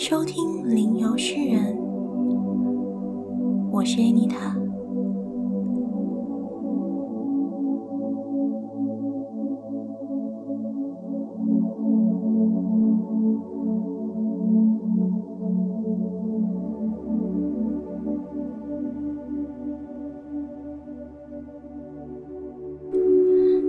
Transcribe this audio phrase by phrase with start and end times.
[0.00, 1.74] 收听《灵游诗人》，
[3.70, 4.56] 我是艾妮塔。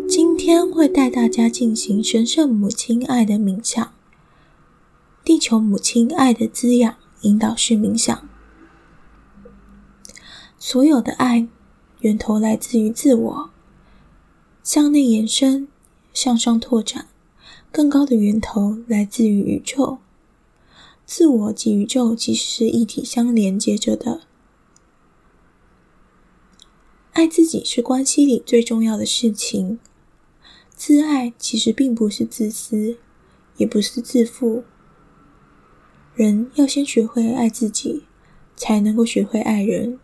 [0.08, 4.01] 今天会带大家进行神圣母亲爱的冥想。
[5.24, 8.28] 地球母亲爱的滋养引导式冥想，
[10.58, 11.48] 所有的爱
[12.00, 13.50] 源头来自于自我，
[14.64, 15.68] 向内延伸，
[16.12, 17.08] 向上拓展。
[17.72, 20.00] 更高的源头来自于宇宙，
[21.06, 24.22] 自我及宇宙其实是一体相连接着的。
[27.14, 29.80] 爱自己是关系里最重要的事情。
[30.76, 32.98] 自爱其实并不是自私，
[33.58, 34.64] 也不是自负。
[36.14, 38.04] 人要先学会爱自己，
[38.58, 39.98] 才能够学会爱人。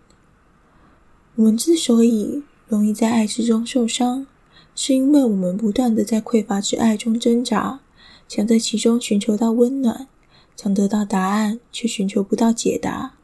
[1.35, 4.25] 我们之所以容易在爱之中受伤，
[4.73, 7.81] 是因为我们不断的在匮乏之爱中挣扎，
[8.27, 10.07] 想在其中寻求到温暖，
[10.55, 13.15] 想得到答案，却寻求不到解答。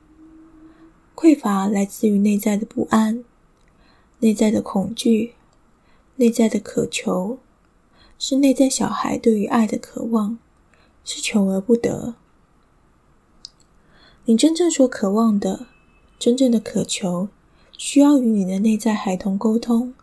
[1.15, 3.23] 匮乏来自于内在的不安、
[4.19, 5.35] 内在的恐惧、
[6.17, 7.39] 内在的渴求，
[8.19, 10.37] 是内在小孩对于爱的渴望，
[11.05, 12.15] 是求而不得。
[14.25, 15.67] 你真正所渴望的、
[16.17, 17.27] 真正的渴求，
[17.77, 19.93] 需要与你的内在孩童沟通，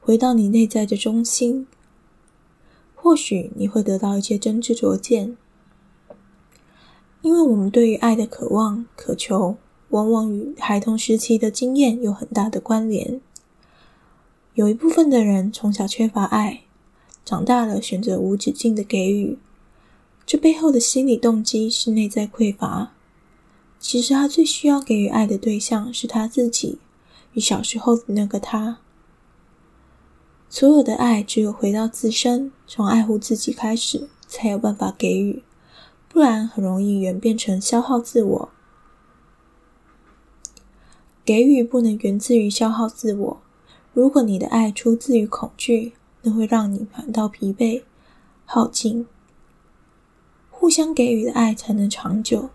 [0.00, 1.66] 回到你内在的中心。
[2.94, 5.36] 或许你会得到一些真知灼见，
[7.22, 9.56] 因为我们对于爱的渴望、渴求，
[9.88, 13.20] 往往与孩童时期的经验有很大的关联。
[14.54, 16.62] 有一部分的人从小缺乏爱，
[17.24, 19.36] 长大了选择无止境的给予，
[20.24, 22.92] 这背后的心理动机是内在匮乏。
[23.78, 26.78] 其实他最需要给予爱的对象是他自己
[27.34, 28.78] 与小时候的那个他。
[30.48, 35.42] 所有的爱只有回到自身，从爱护自己开始，才有办法给予，
[36.08, 38.48] 不然很容易演变成消耗自我。
[41.24, 43.42] 给予不能源自于消耗自我。
[43.92, 47.82] 如果你的爱出自于恐惧，那会让你感到疲惫、
[48.44, 49.06] 耗尽。
[50.50, 52.50] 互相给予的爱才能长久。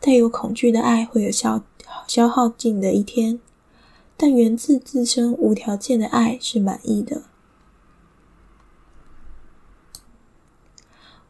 [0.00, 1.62] 带有恐惧的爱会有消
[2.06, 3.38] 消耗尽的一天，
[4.16, 7.24] 但源自自身无条件的爱是满意的。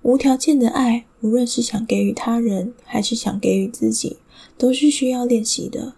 [0.03, 4.19] 无条件的爱，无论是想给予他人，还是想给予自己，
[4.57, 5.95] 都是需要练习的。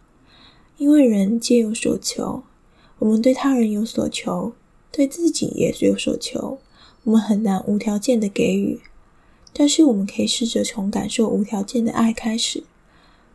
[0.79, 2.43] 因为人皆有所求，
[2.99, 4.55] 我们对他人有所求，
[4.91, 6.59] 对自己也有所求，
[7.05, 8.81] 我们很难无条件的给予。
[9.53, 12.65] 但是我们可以试着从感受无条件的爱开始，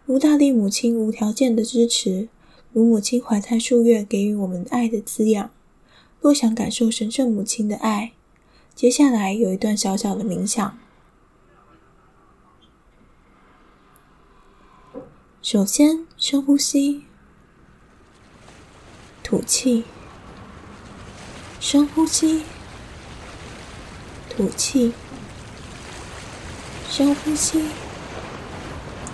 [0.05, 2.28] 如大地母亲无条件的支持，
[2.73, 5.51] 如母亲怀胎数月给予我们爱的滋养。
[6.19, 8.13] 若想感受神圣母亲的爱，
[8.73, 10.78] 接下来有一段小小的冥想。
[15.44, 17.03] 首先，深呼吸，
[19.23, 19.84] 吐气，
[21.59, 22.44] 深呼吸，
[24.29, 24.94] 吐气。
[26.97, 27.62] 深呼吸，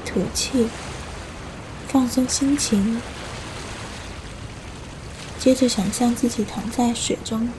[0.06, 0.70] 吐气，
[1.90, 3.02] 放松心情。
[5.38, 7.50] 接着想象自己躺在水中、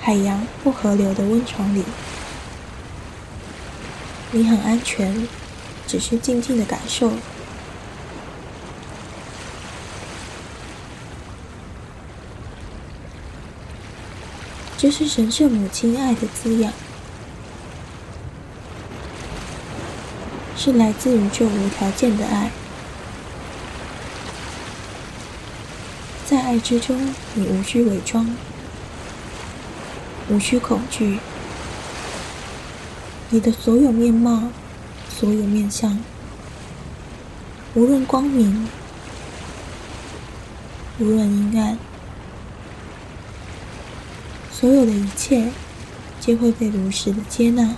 [0.00, 1.84] 海洋或河流的温床里，
[4.30, 5.28] 你很安全，
[5.86, 7.12] 只需静静的感受。
[14.78, 16.72] 这是神圣母亲爱的滋养。
[20.66, 22.50] 是来自宇宙无条件的爱，
[26.26, 28.36] 在爱之中，你无需伪装，
[30.28, 31.20] 无需恐惧，
[33.30, 34.48] 你的所有面貌，
[35.08, 36.00] 所有面相，
[37.74, 38.68] 无论光明，
[40.98, 41.78] 无论阴暗，
[44.50, 45.52] 所有的一切，
[46.18, 47.76] 皆会被如实的接纳。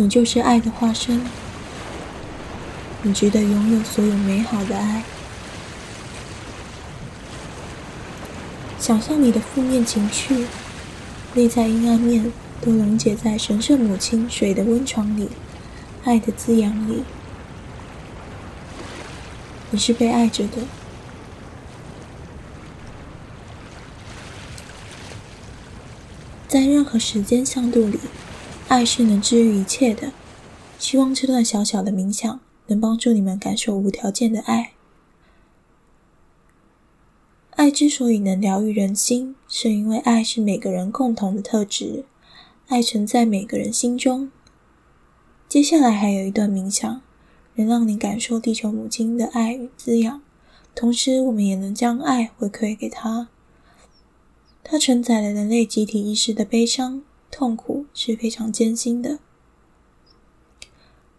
[0.00, 1.20] 你就是爱的化身，
[3.02, 5.02] 你值得拥有所有美好的爱。
[8.78, 10.46] 想象你的负面情绪、
[11.34, 15.30] 内在阴暗面都溶解在神圣母亲水的温床里，
[16.04, 17.02] 爱的滋养里。
[19.72, 20.58] 你是被爱着的，
[26.46, 27.98] 在任何时间向度里。
[28.68, 30.12] 爱是能治愈一切的。
[30.78, 34.72] 希望这段小小的冥想能帮助你们感受无条件的爱。
[37.52, 42.04] 爱之所以能疗愈人心，是因为爱是每个人共同的特质，
[42.68, 44.30] 爱存在每个人心中。
[45.48, 47.00] 接下来还有一段冥想，
[47.54, 50.22] 能让你感受地球母亲的爱与滋养，
[50.74, 53.28] 同时我们也能将爱回馈给她。
[54.62, 59.18] 它承载了人类集体意识的悲伤、痛苦，是非常艰辛的。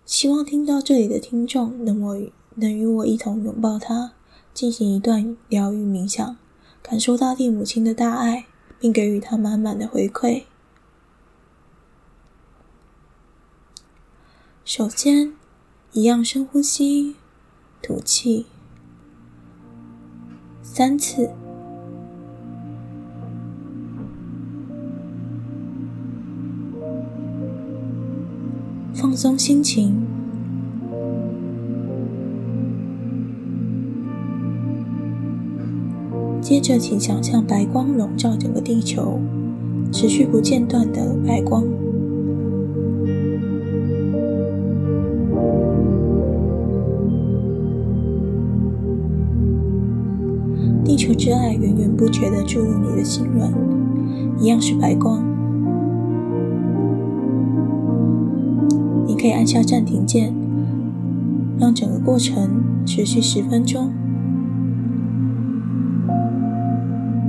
[0.06, 2.22] 希望听到这里的听众能我
[2.56, 4.14] 能与我一同拥抱他，
[4.54, 6.38] 进行一段疗愈冥想，
[6.82, 8.46] 感受大地母亲的大爱，
[8.80, 10.44] 并给予她满满的回馈。
[14.66, 15.36] 首先，
[15.94, 17.16] 一样深呼吸，
[17.82, 18.46] 吐气
[20.62, 21.39] 三次。
[29.22, 29.94] 松心情，
[36.40, 39.20] 接着请想象白光笼罩整个地球，
[39.92, 41.66] 持续不间断的白光。
[50.86, 53.52] 地球之爱源源不绝的注入你的心轮，
[54.40, 55.29] 一样是白光。
[59.20, 60.34] 可以按下暂停键，
[61.60, 63.92] 让整个过程持续十分钟，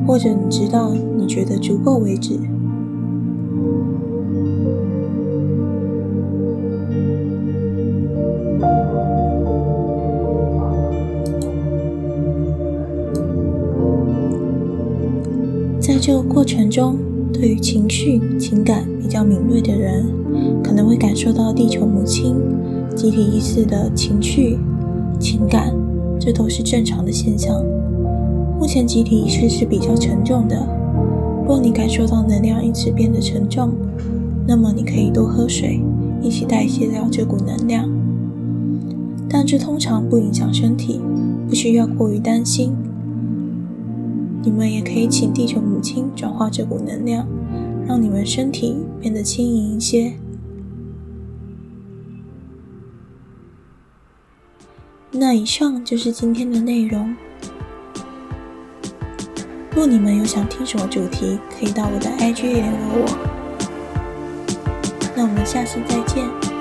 [0.06, 2.38] 或者你直到你觉得足够为止。
[15.81, 16.96] 在这个过程中，
[17.32, 20.06] 对于情绪、情感比较敏锐的人。
[20.70, 22.37] 可能会感受到地球母亲
[22.94, 24.56] 集体意识的情绪、
[25.19, 25.75] 情感，
[26.17, 27.61] 这都是正常的现象。
[28.56, 30.64] 目前集体意识是比较沉重的，
[31.44, 33.72] 若你感受到能量因此变得沉重，
[34.46, 35.81] 那么你可以多喝水，
[36.22, 37.90] 一起代谢掉这股能量。
[39.28, 41.00] 但这通常不影响身体，
[41.49, 42.76] 不需要过于担心。
[44.44, 47.26] 你们也可以请地球母亲转化这股能量，
[47.88, 50.12] 让你们身体变得轻盈一些。
[55.12, 57.14] 那以上就是今天的内容。
[59.74, 63.06] 若你们有想听什么主题，可以到我的 IG 联络我。
[65.16, 66.59] 那我们下次再见。